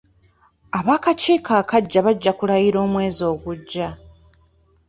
[0.77, 3.87] Ab'akakiiko akaggya bajja kulayira omwezi ogujja.